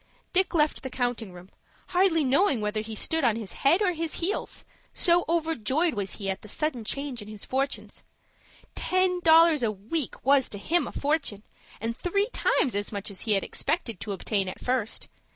[0.33, 1.51] Dick left the counting room,
[1.89, 6.27] hardly knowing whether he stood on his head or his heels, so overjoyed was he
[6.27, 8.03] at the sudden change in his fortunes.
[8.73, 11.43] Ten dollars a week was to him a fortune,
[11.79, 15.07] and three times as much as he had expected to obtain at first.